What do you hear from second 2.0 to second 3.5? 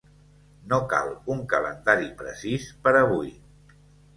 precís per avui.